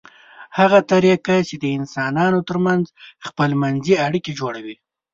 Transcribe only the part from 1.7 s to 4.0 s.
انسانانو ترمنځ خپلمنځي